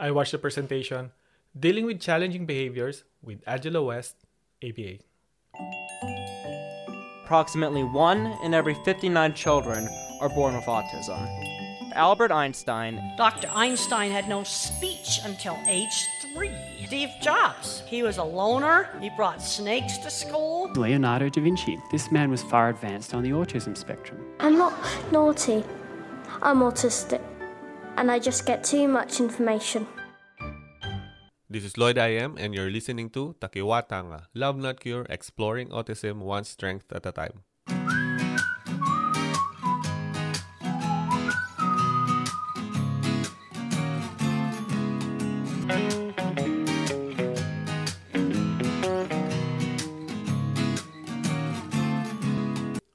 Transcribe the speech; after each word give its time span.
I 0.00 0.10
watched 0.12 0.32
the 0.32 0.38
presentation 0.38 1.10
Dealing 1.58 1.84
with 1.84 2.00
Challenging 2.00 2.46
Behaviors 2.46 3.04
with 3.22 3.42
Angela 3.46 3.82
West, 3.82 4.16
ABA. 4.64 5.00
Approximately 7.24 7.84
1 7.84 8.38
in 8.42 8.54
every 8.54 8.72
59 8.82 9.34
children 9.34 9.86
are 10.22 10.30
born 10.30 10.54
with 10.54 10.64
autism. 10.64 11.28
Albert 11.94 12.32
Einstein, 12.32 12.98
Dr. 13.18 13.50
Einstein 13.52 14.10
had 14.10 14.26
no 14.26 14.42
speech 14.42 15.20
until 15.22 15.58
age 15.68 16.06
three. 16.32 16.56
Steve 16.86 17.10
Jobs, 17.20 17.82
he 17.86 18.02
was 18.02 18.16
a 18.16 18.24
loner. 18.24 18.88
He 19.02 19.10
brought 19.10 19.42
snakes 19.42 19.98
to 19.98 20.10
school. 20.10 20.72
Leonardo 20.76 21.28
da 21.28 21.42
Vinci. 21.42 21.78
This 21.92 22.10
man 22.10 22.30
was 22.30 22.42
far 22.42 22.70
advanced 22.70 23.12
on 23.12 23.22
the 23.22 23.32
autism 23.32 23.76
spectrum. 23.76 24.24
I'm 24.38 24.56
not 24.56 24.72
naughty. 25.12 25.62
I'm 26.40 26.60
autistic. 26.60 27.20
And 28.00 28.10
I 28.10 28.18
just 28.18 28.46
get 28.46 28.64
too 28.64 28.88
much 28.88 29.20
information. 29.20 29.86
This 31.50 31.64
is 31.64 31.76
Lloyd 31.76 31.98
I 31.98 32.16
am, 32.16 32.38
and 32.40 32.54
you're 32.54 32.70
listening 32.70 33.10
to 33.10 33.36
Takiwātanga, 33.44 34.24
Love 34.32 34.56
Not 34.56 34.80
Cure, 34.80 35.04
Exploring 35.10 35.68
Autism 35.68 36.24
One 36.24 36.44
Strength 36.44 36.96
at 36.96 37.04
a 37.04 37.12
Time. 37.12 37.44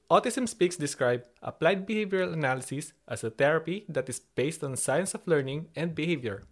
Autism 0.08 0.48
Speaks 0.48 0.76
describe 0.76 1.24
applied 1.42 1.84
behavioral 1.84 2.32
analysis 2.32 2.92
as 3.08 3.24
a 3.24 3.30
therapy 3.30 3.84
that 3.88 4.08
is 4.08 4.20
based 4.20 4.62
on 4.62 4.76
science 4.76 5.14
of 5.14 5.26
learning 5.26 5.66
and 5.74 5.96
behavior. 5.96 6.44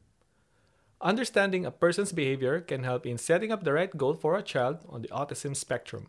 Understanding 1.01 1.65
a 1.65 1.71
person's 1.71 2.11
behavior 2.11 2.61
can 2.61 2.83
help 2.83 3.07
in 3.07 3.17
setting 3.17 3.53
up 3.53 3.63
the 3.63 3.73
right 3.73 3.97
goal 3.97 4.15
for 4.15 4.35
a 4.35 4.43
child 4.43 4.79
on 4.89 5.03
the 5.03 5.09
autism 5.09 5.55
spectrum. 5.55 6.09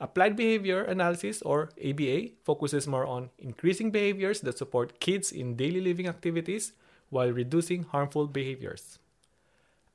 Applied 0.00 0.34
behavior 0.34 0.82
analysis, 0.82 1.40
or 1.42 1.70
ABA, 1.78 2.30
focuses 2.42 2.88
more 2.88 3.06
on 3.06 3.30
increasing 3.38 3.92
behaviors 3.92 4.40
that 4.40 4.58
support 4.58 4.98
kids 4.98 5.30
in 5.30 5.54
daily 5.54 5.80
living 5.80 6.08
activities 6.08 6.72
while 7.10 7.30
reducing 7.30 7.84
harmful 7.84 8.26
behaviors. 8.26 8.98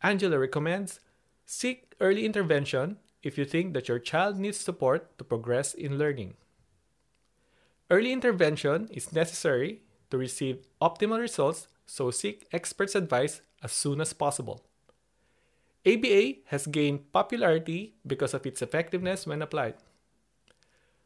Angela 0.02 0.40
recommends 0.40 1.02
seek 1.46 1.92
early 2.00 2.24
intervention 2.24 2.96
if 3.24 3.38
you 3.38 3.44
think 3.44 3.74
that 3.74 3.90
your 3.90 4.00
child 4.00 4.40
needs 4.40 4.58
support 4.58 5.18
to 5.18 5.26
progress 5.26 5.74
in 5.74 5.98
learning. 5.98 6.36
Early 7.90 8.12
intervention 8.12 8.88
is 8.92 9.14
necessary 9.14 9.82
to 10.10 10.18
receive 10.18 10.66
optimal 10.82 11.20
results, 11.20 11.68
so 11.86 12.10
seek 12.10 12.48
experts' 12.52 12.96
advice 12.96 13.42
as 13.62 13.72
soon 13.72 14.02
as 14.02 14.14
possible. 14.14 14.64
ABA 15.86 16.42
has 16.48 16.66
gained 16.66 17.12
popularity 17.12 17.94
because 18.08 18.34
of 18.34 18.46
its 18.46 18.64
effectiveness 18.64 19.28
when 19.28 19.44
applied. 19.44 19.76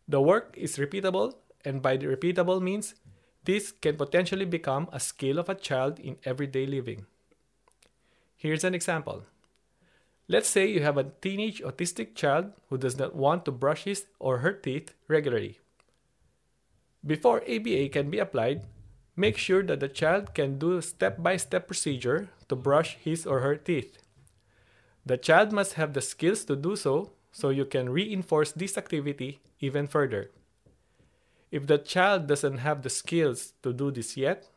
The 0.08 0.22
work 0.22 0.56
is 0.58 0.78
repeatable, 0.78 1.34
and 1.66 1.82
by 1.82 1.98
the 1.98 2.08
repeatable 2.08 2.62
means, 2.62 2.96
this 3.44 3.74
can 3.74 3.98
potentially 3.98 4.46
become 4.46 4.88
a 4.94 5.02
skill 5.02 5.38
of 5.38 5.50
a 5.50 5.56
child 5.56 6.00
in 6.00 6.16
everyday 6.24 6.66
living. 6.66 7.06
Here's 8.38 8.64
an 8.64 8.74
example. 8.74 9.24
Let's 10.30 10.48
say 10.48 10.68
you 10.68 10.82
have 10.82 10.98
a 10.98 11.12
teenage 11.22 11.62
autistic 11.62 12.16
child 12.16 12.54
who 12.70 12.78
does 12.78 12.98
not 12.98 13.16
want 13.16 13.44
to 13.46 13.52
brush 13.52 13.84
his 13.84 14.06
or 14.18 14.38
her 14.38 14.54
teeth 14.54 14.94
regularly. 15.10 15.60
Before 17.06 17.42
ABA 17.48 17.90
can 17.90 18.10
be 18.10 18.20
applied, 18.20 18.66
make 19.16 19.38
sure 19.38 19.64
that 19.64 19.80
the 19.80 19.88
child 19.88 20.34
can 20.34 20.60
do 20.60 20.78
a 20.78 20.82
step 20.82 21.24
by 21.24 21.38
step 21.38 21.68
procedure 21.68 22.30
to 22.50 22.56
brush 22.56 22.98
his 22.98 23.26
or 23.26 23.40
her 23.40 23.56
teeth. 23.56 23.98
The 25.06 25.18
child 25.18 25.52
must 25.52 25.74
have 25.74 25.94
the 25.94 26.02
skills 26.02 26.44
to 26.46 26.56
do 26.56 26.76
so, 26.76 27.12
so 27.32 27.50
you 27.50 27.66
can 27.66 27.90
reinforce 27.90 28.52
this 28.52 28.78
activity 28.78 29.40
even 29.60 29.88
further. 29.88 30.32
If 31.52 31.68
the 31.68 31.78
child 31.78 32.28
doesn't 32.28 32.60
have 32.60 32.84
the 32.84 32.90
skills 32.90 33.54
to 33.64 33.74
do 33.74 33.92
this 33.92 34.18
yet, 34.18 34.50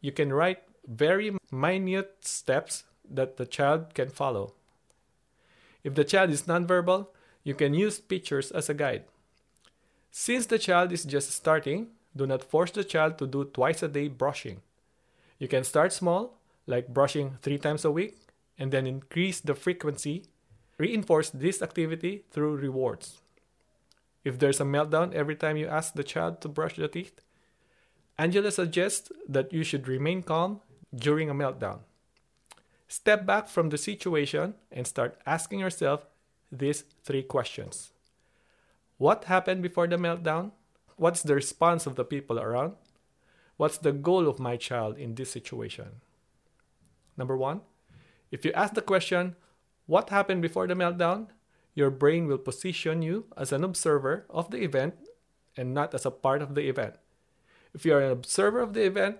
you 0.00 0.12
can 0.12 0.32
write 0.32 0.62
very 0.86 1.36
minute 1.50 2.16
steps 2.20 2.84
that 3.10 3.36
the 3.36 3.46
child 3.46 3.94
can 3.94 4.08
follow. 4.08 4.54
If 5.82 5.94
the 5.94 6.04
child 6.04 6.30
is 6.30 6.42
nonverbal, 6.42 7.08
you 7.42 7.54
can 7.54 7.74
use 7.74 7.98
pictures 7.98 8.50
as 8.50 8.68
a 8.68 8.74
guide. 8.74 9.04
Since 10.10 10.46
the 10.46 10.58
child 10.58 10.92
is 10.92 11.04
just 11.04 11.30
starting, 11.30 11.88
do 12.16 12.26
not 12.26 12.44
force 12.44 12.70
the 12.70 12.84
child 12.84 13.18
to 13.18 13.26
do 13.26 13.44
twice 13.44 13.82
a 13.82 13.88
day 13.88 14.08
brushing. 14.08 14.62
You 15.38 15.48
can 15.48 15.64
start 15.64 15.92
small, 15.92 16.38
like 16.66 16.88
brushing 16.88 17.38
three 17.42 17.58
times 17.58 17.84
a 17.84 17.90
week, 17.90 18.16
and 18.58 18.72
then 18.72 18.86
increase 18.86 19.40
the 19.40 19.54
frequency. 19.54 20.24
Reinforce 20.78 21.30
this 21.30 21.62
activity 21.62 22.24
through 22.30 22.56
rewards. 22.56 23.20
If 24.24 24.38
there's 24.38 24.60
a 24.60 24.64
meltdown 24.64 25.12
every 25.14 25.36
time 25.36 25.56
you 25.56 25.66
ask 25.66 25.94
the 25.94 26.04
child 26.04 26.40
to 26.40 26.48
brush 26.48 26.76
the 26.76 26.88
teeth, 26.88 27.20
Angela 28.18 28.50
suggests 28.50 29.10
that 29.28 29.52
you 29.52 29.62
should 29.62 29.86
remain 29.86 30.22
calm 30.22 30.60
during 30.94 31.30
a 31.30 31.34
meltdown. 31.34 31.80
Step 32.88 33.26
back 33.26 33.48
from 33.48 33.68
the 33.68 33.78
situation 33.78 34.54
and 34.72 34.86
start 34.86 35.20
asking 35.26 35.60
yourself 35.60 36.06
these 36.50 36.84
three 37.04 37.22
questions 37.22 37.90
what 38.98 39.24
happened 39.24 39.62
before 39.62 39.86
the 39.86 39.96
meltdown? 39.96 40.52
What's 40.96 41.22
the 41.22 41.34
response 41.34 41.86
of 41.86 41.94
the 41.94 42.04
people 42.04 42.38
around? 42.38 42.74
What's 43.56 43.78
the 43.78 43.92
goal 43.92 44.28
of 44.28 44.38
my 44.38 44.56
child 44.56 44.98
in 44.98 45.14
this 45.14 45.30
situation? 45.30 46.02
Number 47.16 47.36
one, 47.36 47.62
if 48.30 48.44
you 48.44 48.52
ask 48.52 48.74
the 48.74 48.82
question, 48.82 49.36
What 49.86 50.10
happened 50.10 50.42
before 50.42 50.66
the 50.66 50.74
meltdown? 50.74 51.28
your 51.78 51.90
brain 51.94 52.26
will 52.26 52.42
position 52.42 53.02
you 53.02 53.24
as 53.36 53.52
an 53.52 53.62
observer 53.62 54.26
of 54.28 54.50
the 54.50 54.58
event 54.64 54.94
and 55.56 55.72
not 55.72 55.94
as 55.94 56.04
a 56.04 56.10
part 56.10 56.42
of 56.42 56.56
the 56.56 56.68
event. 56.68 56.96
If 57.72 57.86
you 57.86 57.94
are 57.94 58.02
an 58.02 58.10
observer 58.10 58.58
of 58.58 58.74
the 58.74 58.82
event, 58.82 59.18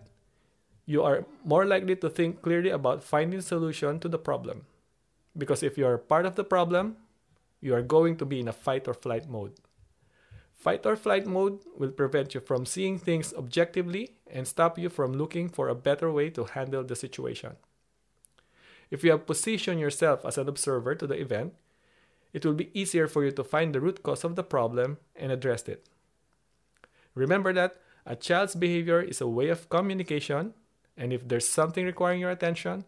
you 0.85 1.05
are 1.05 1.25
more 1.45 1.65
likely 1.65 1.95
to 1.95 2.11
think 2.11 2.43
clearly 2.43 2.71
about 2.71 3.05
finding 3.05 3.39
a 3.39 3.43
solution 3.43 4.01
to 4.01 4.09
the 4.09 4.19
problem. 4.19 4.67
Because 5.39 5.63
if 5.63 5.79
you 5.79 5.87
are 5.87 5.99
part 5.99 6.27
of 6.27 6.35
the 6.35 6.43
problem, 6.43 6.97
you 7.61 7.75
are 7.75 7.83
going 7.83 8.17
to 8.17 8.27
be 8.27 8.41
in 8.41 8.49
a 8.49 8.53
fight 8.53 8.89
or 8.89 8.95
flight 8.95 9.31
mode. 9.31 9.55
Fight 10.59 10.85
or 10.85 10.97
flight 10.97 11.25
mode 11.25 11.61
will 11.77 11.93
prevent 11.93 12.35
you 12.35 12.41
from 12.41 12.67
seeing 12.67 12.99
things 12.99 13.33
objectively 13.33 14.17
and 14.29 14.47
stop 14.47 14.77
you 14.77 14.89
from 14.89 15.13
looking 15.13 15.49
for 15.49 15.69
a 15.69 15.75
better 15.75 16.11
way 16.11 16.31
to 16.31 16.45
handle 16.45 16.83
the 16.83 16.97
situation. 16.97 17.55
If 18.91 19.05
you 19.05 19.13
have 19.13 19.27
positioned 19.27 19.79
yourself 19.79 20.25
as 20.25 20.37
an 20.37 20.49
observer 20.49 20.97
to 20.97 21.07
the 21.07 21.21
event, 21.21 21.55
it 22.33 22.45
will 22.45 22.55
be 22.55 22.77
easier 22.79 23.07
for 23.07 23.25
you 23.25 23.31
to 23.31 23.45
find 23.45 23.73
the 23.73 23.81
root 23.81 24.03
cause 24.03 24.25
of 24.25 24.35
the 24.35 24.43
problem 24.43 24.99
and 25.15 25.31
address 25.31 25.69
it. 25.69 25.87
Remember 27.15 27.53
that 27.53 27.77
a 28.05 28.17
child's 28.17 28.57
behavior 28.57 29.01
is 29.01 29.21
a 29.21 29.29
way 29.29 29.49
of 29.51 29.69
communication, 29.69 30.55
and 30.97 31.13
if 31.13 31.27
there's 31.29 31.49
something 31.49 31.87
requiring 31.87 32.21
your 32.21 32.31
attention, 32.31 32.85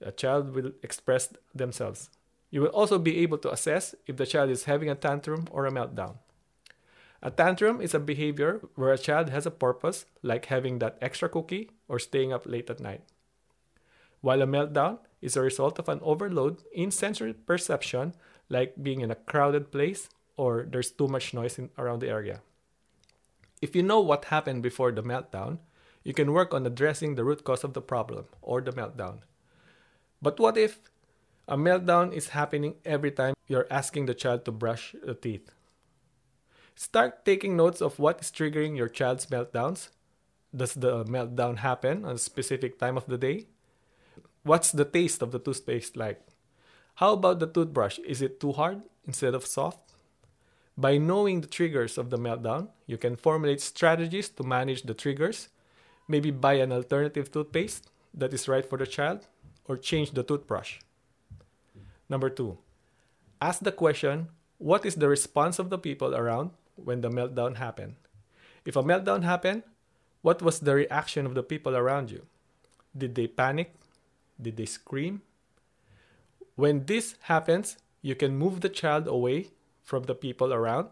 a 0.00 0.10
child 0.10 0.54
will 0.54 0.72
express 0.82 1.32
themselves. 1.54 2.10
You 2.50 2.62
will 2.62 2.68
also 2.68 2.98
be 2.98 3.18
able 3.18 3.38
to 3.38 3.52
assess 3.52 3.94
if 4.06 4.16
the 4.16 4.26
child 4.26 4.50
is 4.50 4.64
having 4.64 4.90
a 4.90 4.94
tantrum 4.94 5.46
or 5.50 5.66
a 5.66 5.70
meltdown. 5.70 6.16
A 7.26 7.30
tantrum 7.30 7.80
is 7.80 7.94
a 7.94 7.98
behavior 7.98 8.60
where 8.74 8.92
a 8.92 8.98
child 8.98 9.30
has 9.30 9.46
a 9.46 9.50
purpose, 9.50 10.04
like 10.22 10.44
having 10.46 10.78
that 10.80 10.98
extra 11.00 11.26
cookie 11.26 11.70
or 11.88 11.98
staying 11.98 12.34
up 12.34 12.44
late 12.46 12.68
at 12.68 12.80
night. 12.80 13.00
While 14.20 14.42
a 14.42 14.46
meltdown 14.46 14.98
is 15.22 15.34
a 15.34 15.40
result 15.40 15.78
of 15.78 15.88
an 15.88 16.00
overload 16.02 16.62
in 16.74 16.90
sensory 16.90 17.32
perception, 17.32 18.14
like 18.50 18.74
being 18.82 19.00
in 19.00 19.10
a 19.10 19.14
crowded 19.14 19.72
place 19.72 20.10
or 20.36 20.68
there's 20.70 20.90
too 20.90 21.08
much 21.08 21.32
noise 21.32 21.58
in, 21.58 21.70
around 21.78 22.00
the 22.00 22.10
area. 22.10 22.42
If 23.62 23.74
you 23.74 23.82
know 23.82 24.00
what 24.00 24.26
happened 24.26 24.62
before 24.62 24.92
the 24.92 25.02
meltdown, 25.02 25.60
you 26.02 26.12
can 26.12 26.34
work 26.34 26.52
on 26.52 26.66
addressing 26.66 27.14
the 27.14 27.24
root 27.24 27.42
cause 27.42 27.64
of 27.64 27.72
the 27.72 27.80
problem 27.80 28.26
or 28.42 28.60
the 28.60 28.72
meltdown. 28.72 29.20
But 30.20 30.38
what 30.38 30.58
if 30.58 30.78
a 31.48 31.56
meltdown 31.56 32.12
is 32.12 32.36
happening 32.36 32.74
every 32.84 33.12
time 33.12 33.32
you're 33.46 33.66
asking 33.70 34.04
the 34.04 34.14
child 34.14 34.44
to 34.44 34.52
brush 34.52 34.94
the 35.02 35.14
teeth? 35.14 35.50
Start 36.76 37.24
taking 37.24 37.56
notes 37.56 37.80
of 37.80 37.98
what 37.98 38.20
is 38.20 38.30
triggering 38.30 38.76
your 38.76 38.88
child's 38.88 39.26
meltdowns. 39.26 39.88
Does 40.54 40.74
the 40.74 41.04
meltdown 41.04 41.58
happen 41.58 42.04
on 42.04 42.16
a 42.16 42.18
specific 42.18 42.78
time 42.78 42.96
of 42.96 43.06
the 43.06 43.18
day? 43.18 43.46
What's 44.42 44.72
the 44.72 44.84
taste 44.84 45.22
of 45.22 45.30
the 45.30 45.38
toothpaste 45.38 45.96
like? 45.96 46.20
How 46.96 47.14
about 47.14 47.38
the 47.38 47.46
toothbrush? 47.46 47.98
Is 48.00 48.22
it 48.22 48.40
too 48.40 48.52
hard 48.52 48.82
instead 49.06 49.34
of 49.34 49.46
soft? 49.46 49.94
By 50.76 50.98
knowing 50.98 51.40
the 51.40 51.46
triggers 51.46 51.96
of 51.96 52.10
the 52.10 52.18
meltdown, 52.18 52.68
you 52.86 52.98
can 52.98 53.16
formulate 53.16 53.60
strategies 53.60 54.28
to 54.30 54.42
manage 54.42 54.82
the 54.82 54.94
triggers. 54.94 55.48
Maybe 56.08 56.30
buy 56.30 56.54
an 56.54 56.72
alternative 56.72 57.30
toothpaste 57.30 57.88
that 58.12 58.34
is 58.34 58.48
right 58.48 58.64
for 58.68 58.78
the 58.78 58.86
child, 58.86 59.26
or 59.66 59.76
change 59.76 60.10
the 60.10 60.22
toothbrush. 60.22 60.80
Number 62.08 62.28
two, 62.28 62.58
ask 63.40 63.60
the 63.60 63.72
question 63.72 64.28
what 64.58 64.84
is 64.84 64.96
the 64.96 65.08
response 65.08 65.58
of 65.58 65.70
the 65.70 65.78
people 65.78 66.14
around 66.14 66.50
when 66.76 67.00
the 67.00 67.10
meltdown 67.10 67.56
happened. 67.56 67.94
If 68.64 68.76
a 68.76 68.82
meltdown 68.82 69.22
happened, 69.22 69.62
what 70.22 70.40
was 70.40 70.60
the 70.60 70.74
reaction 70.74 71.26
of 71.26 71.34
the 71.34 71.42
people 71.42 71.76
around 71.76 72.10
you? 72.10 72.26
Did 72.96 73.14
they 73.14 73.26
panic? 73.26 73.74
Did 74.40 74.56
they 74.56 74.66
scream? 74.66 75.22
When 76.56 76.86
this 76.86 77.16
happens, 77.22 77.76
you 78.00 78.14
can 78.14 78.36
move 78.36 78.60
the 78.60 78.68
child 78.68 79.06
away 79.06 79.48
from 79.82 80.04
the 80.04 80.14
people 80.14 80.52
around, 80.52 80.88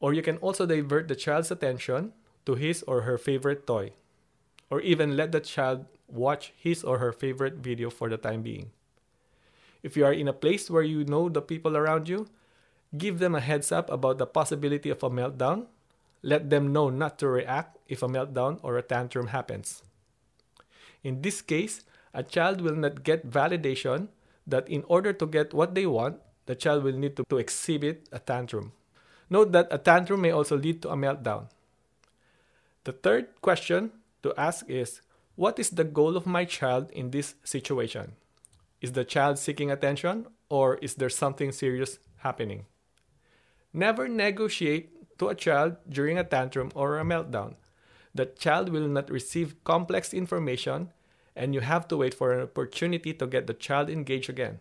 or 0.00 0.12
you 0.14 0.22
can 0.22 0.38
also 0.38 0.66
divert 0.66 1.08
the 1.08 1.14
child's 1.14 1.50
attention 1.50 2.12
to 2.46 2.54
his 2.54 2.82
or 2.84 3.02
her 3.02 3.18
favorite 3.18 3.66
toy, 3.66 3.92
or 4.70 4.80
even 4.80 5.16
let 5.16 5.30
the 5.32 5.40
child 5.40 5.84
watch 6.08 6.52
his 6.56 6.82
or 6.82 6.98
her 6.98 7.12
favorite 7.12 7.54
video 7.56 7.90
for 7.90 8.08
the 8.08 8.16
time 8.16 8.42
being. 8.42 8.70
If 9.82 9.96
you 9.96 10.04
are 10.04 10.12
in 10.12 10.28
a 10.28 10.32
place 10.32 10.70
where 10.70 10.82
you 10.82 11.04
know 11.04 11.28
the 11.28 11.42
people 11.42 11.76
around 11.76 12.08
you, 12.08 12.26
give 12.96 13.18
them 13.18 13.34
a 13.34 13.40
heads 13.40 13.70
up 13.72 13.90
about 13.90 14.18
the 14.18 14.26
possibility 14.26 14.90
of 14.90 15.02
a 15.02 15.10
meltdown. 15.10 15.66
Let 16.22 16.50
them 16.50 16.72
know 16.72 16.90
not 16.90 17.18
to 17.20 17.28
react 17.28 17.78
if 17.88 18.02
a 18.02 18.08
meltdown 18.08 18.58
or 18.62 18.76
a 18.76 18.82
tantrum 18.82 19.28
happens. 19.28 19.82
In 21.02 21.22
this 21.22 21.40
case, 21.40 21.84
a 22.12 22.22
child 22.22 22.60
will 22.60 22.74
not 22.74 23.04
get 23.04 23.30
validation 23.30 24.08
that 24.46 24.68
in 24.68 24.84
order 24.88 25.12
to 25.12 25.26
get 25.26 25.54
what 25.54 25.74
they 25.74 25.86
want, 25.86 26.18
the 26.46 26.54
child 26.54 26.82
will 26.82 26.96
need 26.96 27.16
to, 27.16 27.24
to 27.30 27.38
exhibit 27.38 28.08
a 28.12 28.18
tantrum. 28.18 28.72
Note 29.30 29.52
that 29.52 29.68
a 29.70 29.78
tantrum 29.78 30.20
may 30.20 30.32
also 30.32 30.58
lead 30.58 30.82
to 30.82 30.90
a 30.90 30.96
meltdown. 30.96 31.46
The 32.84 32.92
third 32.92 33.40
question 33.40 33.92
to 34.22 34.34
ask 34.36 34.68
is 34.68 35.00
What 35.36 35.58
is 35.58 35.70
the 35.70 35.84
goal 35.84 36.16
of 36.16 36.26
my 36.26 36.44
child 36.44 36.90
in 36.90 37.12
this 37.12 37.34
situation? 37.44 38.12
Is 38.80 38.92
the 38.92 39.04
child 39.04 39.38
seeking 39.38 39.70
attention 39.70 40.26
or 40.48 40.76
is 40.78 40.94
there 40.94 41.08
something 41.08 41.52
serious 41.52 41.98
happening? 42.18 42.66
Never 43.72 44.08
negotiate 44.08 45.18
to 45.18 45.28
a 45.28 45.34
child 45.34 45.76
during 45.88 46.18
a 46.18 46.24
tantrum 46.24 46.72
or 46.74 46.98
a 46.98 47.04
meltdown. 47.04 47.54
The 48.14 48.26
child 48.26 48.68
will 48.70 48.88
not 48.88 49.10
receive 49.10 49.62
complex 49.64 50.12
information 50.12 50.92
and 51.36 51.54
you 51.54 51.60
have 51.60 51.86
to 51.88 51.96
wait 51.96 52.12
for 52.12 52.32
an 52.32 52.42
opportunity 52.42 53.14
to 53.14 53.26
get 53.26 53.46
the 53.46 53.54
child 53.54 53.88
engaged 53.88 54.28
again. 54.28 54.58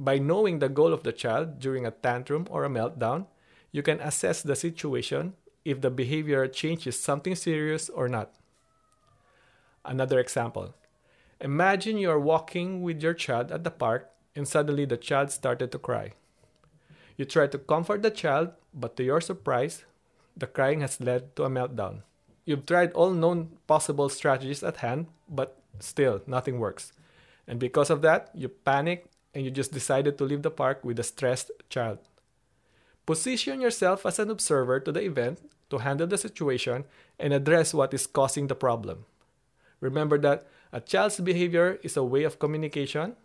By 0.00 0.18
knowing 0.18 0.58
the 0.58 0.68
goal 0.68 0.92
of 0.92 1.02
the 1.02 1.12
child 1.12 1.60
during 1.60 1.86
a 1.86 1.90
tantrum 1.90 2.46
or 2.50 2.64
a 2.64 2.70
meltdown, 2.70 3.26
you 3.70 3.82
can 3.82 4.00
assess 4.00 4.42
the 4.42 4.56
situation 4.56 5.34
if 5.64 5.80
the 5.80 5.90
behavior 5.90 6.48
changes 6.48 6.98
something 6.98 7.34
serious 7.34 7.88
or 7.90 8.08
not. 8.08 8.32
Another 9.84 10.18
example 10.18 10.74
Imagine 11.40 11.98
you 11.98 12.10
are 12.10 12.18
walking 12.18 12.82
with 12.82 13.00
your 13.02 13.14
child 13.14 13.52
at 13.52 13.62
the 13.62 13.70
park 13.70 14.10
and 14.34 14.48
suddenly 14.48 14.84
the 14.86 14.96
child 14.96 15.30
started 15.30 15.70
to 15.70 15.78
cry. 15.78 16.12
You 17.18 17.24
try 17.24 17.48
to 17.48 17.58
comfort 17.58 18.02
the 18.02 18.10
child, 18.10 18.50
but 18.72 18.96
to 18.96 19.02
your 19.02 19.20
surprise, 19.20 19.84
the 20.36 20.46
crying 20.46 20.80
has 20.80 21.00
led 21.00 21.34
to 21.34 21.42
a 21.42 21.50
meltdown. 21.50 22.02
You've 22.44 22.64
tried 22.64 22.92
all 22.92 23.10
known 23.10 23.58
possible 23.66 24.08
strategies 24.08 24.62
at 24.62 24.78
hand, 24.78 25.08
but 25.28 25.58
still 25.80 26.22
nothing 26.26 26.60
works. 26.60 26.92
And 27.46 27.58
because 27.58 27.90
of 27.90 28.02
that, 28.02 28.30
you 28.34 28.48
panic 28.48 29.06
and 29.34 29.44
you 29.44 29.50
just 29.50 29.72
decided 29.72 30.16
to 30.16 30.24
leave 30.24 30.42
the 30.42 30.50
park 30.50 30.84
with 30.84 30.98
a 31.00 31.02
stressed 31.02 31.50
child. 31.68 31.98
Position 33.04 33.60
yourself 33.60 34.06
as 34.06 34.18
an 34.18 34.30
observer 34.30 34.78
to 34.78 34.92
the 34.92 35.02
event 35.02 35.40
to 35.70 35.78
handle 35.78 36.06
the 36.06 36.18
situation 36.18 36.84
and 37.18 37.32
address 37.32 37.74
what 37.74 37.92
is 37.92 38.06
causing 38.06 38.46
the 38.46 38.54
problem. 38.54 39.06
Remember 39.80 40.18
that 40.18 40.46
a 40.72 40.80
child's 40.80 41.18
behavior 41.18 41.80
is 41.82 41.96
a 41.96 42.04
way 42.04 42.22
of 42.22 42.38
communication. 42.38 43.16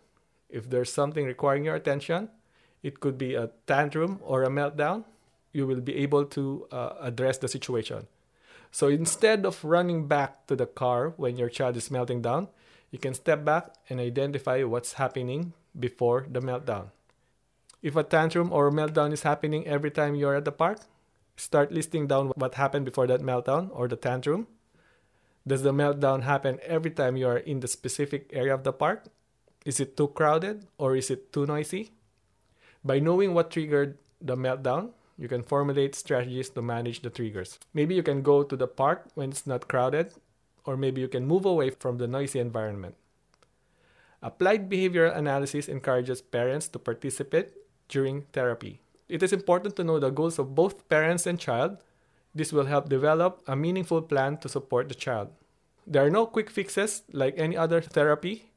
If 0.48 0.68
there's 0.68 0.92
something 0.92 1.26
requiring 1.26 1.64
your 1.64 1.76
attention, 1.76 2.30
it 2.84 3.00
could 3.00 3.16
be 3.16 3.34
a 3.34 3.50
tantrum 3.66 4.20
or 4.22 4.44
a 4.44 4.48
meltdown, 4.48 5.04
you 5.52 5.66
will 5.66 5.80
be 5.80 5.96
able 5.96 6.26
to 6.26 6.68
uh, 6.70 6.92
address 7.00 7.38
the 7.38 7.48
situation. 7.48 8.06
So 8.70 8.88
instead 8.88 9.46
of 9.46 9.64
running 9.64 10.06
back 10.06 10.46
to 10.48 10.54
the 10.54 10.66
car 10.66 11.14
when 11.16 11.36
your 11.36 11.48
child 11.48 11.76
is 11.76 11.90
melting 11.90 12.20
down, 12.20 12.48
you 12.90 12.98
can 12.98 13.14
step 13.14 13.44
back 13.44 13.72
and 13.88 13.98
identify 13.98 14.62
what's 14.64 14.94
happening 14.94 15.54
before 15.78 16.26
the 16.30 16.40
meltdown. 16.40 16.90
If 17.82 17.96
a 17.96 18.04
tantrum 18.04 18.52
or 18.52 18.68
a 18.68 18.72
meltdown 18.72 19.12
is 19.12 19.22
happening 19.22 19.66
every 19.66 19.90
time 19.90 20.14
you're 20.14 20.36
at 20.36 20.44
the 20.44 20.52
park, 20.52 20.80
start 21.36 21.72
listing 21.72 22.06
down 22.06 22.28
what 22.36 22.54
happened 22.54 22.84
before 22.84 23.06
that 23.06 23.22
meltdown 23.22 23.70
or 23.72 23.88
the 23.88 23.96
tantrum. 23.96 24.46
Does 25.46 25.62
the 25.62 25.72
meltdown 25.72 26.22
happen 26.22 26.58
every 26.62 26.90
time 26.90 27.16
you 27.16 27.28
are 27.28 27.38
in 27.38 27.60
the 27.60 27.68
specific 27.68 28.30
area 28.32 28.54
of 28.54 28.64
the 28.64 28.72
park? 28.72 29.04
Is 29.64 29.80
it 29.80 29.96
too 29.96 30.08
crowded 30.08 30.66
or 30.76 30.96
is 30.96 31.10
it 31.10 31.32
too 31.32 31.46
noisy? 31.46 31.92
By 32.84 32.98
knowing 32.98 33.32
what 33.32 33.50
triggered 33.50 33.96
the 34.20 34.36
meltdown, 34.36 34.90
you 35.16 35.28
can 35.28 35.42
formulate 35.42 35.94
strategies 35.94 36.50
to 36.50 36.62
manage 36.62 37.00
the 37.00 37.10
triggers. 37.10 37.58
Maybe 37.72 37.94
you 37.94 38.02
can 38.02 38.20
go 38.20 38.42
to 38.42 38.56
the 38.56 38.66
park 38.66 39.06
when 39.14 39.30
it's 39.30 39.46
not 39.46 39.68
crowded, 39.68 40.12
or 40.64 40.76
maybe 40.76 41.00
you 41.00 41.08
can 41.08 41.26
move 41.26 41.46
away 41.46 41.70
from 41.70 41.98
the 41.98 42.06
noisy 42.06 42.40
environment. 42.40 42.96
Applied 44.22 44.70
behavioral 44.70 45.16
analysis 45.16 45.68
encourages 45.68 46.20
parents 46.20 46.68
to 46.68 46.78
participate 46.78 47.52
during 47.88 48.22
therapy. 48.32 48.80
It 49.08 49.22
is 49.22 49.32
important 49.32 49.76
to 49.76 49.84
know 49.84 49.98
the 49.98 50.10
goals 50.10 50.38
of 50.38 50.54
both 50.54 50.88
parents 50.88 51.26
and 51.26 51.38
child. 51.38 51.78
This 52.34 52.52
will 52.52 52.64
help 52.64 52.88
develop 52.88 53.42
a 53.46 53.54
meaningful 53.54 54.02
plan 54.02 54.38
to 54.38 54.48
support 54.48 54.88
the 54.88 54.94
child. 54.94 55.28
There 55.86 56.04
are 56.04 56.10
no 56.10 56.26
quick 56.26 56.50
fixes 56.50 57.02
like 57.12 57.34
any 57.36 57.56
other 57.56 57.80
therapy. 57.80 58.50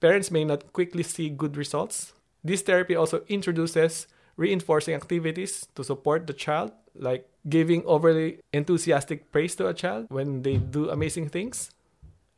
Parents 0.00 0.30
may 0.30 0.44
not 0.44 0.72
quickly 0.72 1.02
see 1.02 1.30
good 1.30 1.56
results. 1.56 2.12
This 2.46 2.62
therapy 2.62 2.94
also 2.94 3.26
introduces 3.26 4.06
reinforcing 4.36 4.94
activities 4.94 5.66
to 5.74 5.82
support 5.82 6.28
the 6.28 6.32
child, 6.32 6.70
like 6.94 7.26
giving 7.48 7.82
overly 7.86 8.38
enthusiastic 8.52 9.32
praise 9.32 9.56
to 9.56 9.66
a 9.66 9.74
child 9.74 10.06
when 10.10 10.42
they 10.42 10.58
do 10.58 10.88
amazing 10.88 11.28
things. 11.28 11.74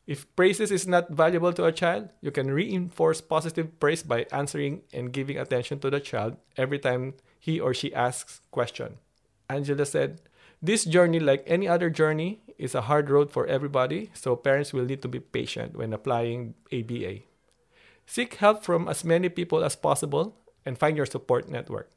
If 0.07 0.25
praises 0.35 0.73
is 0.73 0.89
not 0.89 1.13
valuable 1.13 1.53
to 1.53 1.69
a 1.69 1.77
child, 1.77 2.09
you 2.23 2.31
can 2.31 2.49
reinforce 2.49 3.21
positive 3.21 3.79
praise 3.79 4.03
by 4.03 4.25
answering 4.33 4.81
and 4.95 5.13
giving 5.13 5.37
attention 5.37 5.79
to 5.81 5.91
the 5.91 6.01
child 6.01 6.41
every 6.57 6.79
time 6.79 7.13
he 7.39 7.61
or 7.61 7.75
she 7.75 7.93
asks 7.93 8.41
question. 8.51 8.97
Angela 9.53 9.85
said, 9.85 10.25
"This 10.65 10.89
journey 10.89 11.21
like 11.21 11.45
any 11.45 11.69
other 11.69 11.93
journey 11.93 12.41
is 12.57 12.75
a 12.75 12.89
hard 12.89 13.13
road 13.13 13.29
for 13.29 13.45
everybody, 13.45 14.09
so 14.17 14.41
parents 14.41 14.73
will 14.73 14.89
need 14.89 15.05
to 15.05 15.13
be 15.13 15.21
patient 15.21 15.77
when 15.77 15.93
applying 15.93 16.57
ABA. 16.73 17.29
Seek 18.09 18.41
help 18.41 18.65
from 18.65 18.89
as 18.89 19.05
many 19.05 19.29
people 19.29 19.63
as 19.63 19.77
possible 19.77 20.35
and 20.65 20.79
find 20.79 20.97
your 20.97 21.05
support 21.05 21.47
network. 21.47 21.93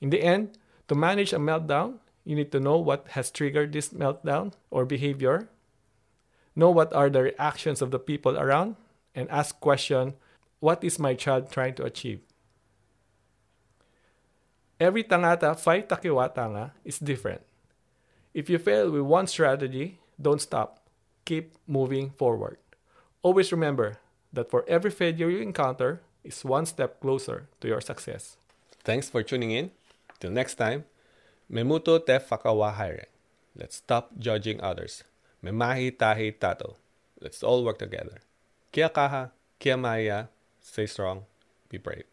In 0.00 0.10
the 0.10 0.22
end, 0.22 0.56
to 0.86 0.94
manage 0.94 1.32
a 1.32 1.42
meltdown, 1.42 1.98
you 2.24 2.36
need 2.36 2.52
to 2.52 2.60
know 2.60 2.78
what 2.78 3.18
has 3.18 3.32
triggered 3.32 3.72
this 3.72 3.88
meltdown 3.88 4.52
or 4.70 4.86
behavior, 4.86 5.50
know 6.54 6.70
what 6.70 6.94
are 6.94 7.10
the 7.10 7.34
reactions 7.34 7.82
of 7.82 7.90
the 7.90 7.98
people 7.98 8.38
around, 8.38 8.76
and 9.16 9.28
ask 9.30 9.58
question, 9.58 10.14
what 10.60 10.84
is 10.84 11.00
my 11.00 11.12
child 11.12 11.50
trying 11.50 11.74
to 11.74 11.82
achieve? 11.82 12.20
Every 14.78 15.02
tangata, 15.02 15.58
whaitakiwātanga, 15.58 16.70
is 16.84 17.00
different. 17.00 17.42
If 18.32 18.48
you 18.48 18.58
fail 18.58 18.92
with 18.92 19.02
one 19.02 19.26
strategy, 19.26 19.98
don't 20.20 20.40
stop. 20.40 20.86
Keep 21.24 21.58
moving 21.66 22.10
forward. 22.10 22.58
Always 23.22 23.50
remember 23.50 23.98
that 24.32 24.50
for 24.50 24.64
every 24.68 24.90
failure 24.90 25.28
you 25.28 25.38
encounter 25.38 26.00
is 26.24 26.44
one 26.44 26.66
step 26.66 27.00
closer 27.00 27.48
to 27.60 27.68
your 27.68 27.80
success. 27.80 28.36
Thanks 28.84 29.08
for 29.08 29.22
tuning 29.22 29.50
in. 29.50 29.70
Till 30.20 30.30
next 30.30 30.54
time, 30.54 30.84
memuto 31.50 31.98
te 32.04 32.18
whakawahare. 32.18 33.06
Let's 33.54 33.76
stop 33.76 34.18
judging 34.18 34.60
others. 34.60 35.04
Memahi 35.44 35.98
tahi 35.98 36.32
tātou. 36.32 36.76
Let's 37.20 37.42
all 37.42 37.64
work 37.64 37.78
together. 37.78 38.22
Kia 38.72 38.88
kaha, 38.88 39.30
kia 39.58 39.76
māia. 39.76 40.28
Stay 40.60 40.86
strong. 40.86 41.26
Be 41.68 41.78
brave. 41.78 42.06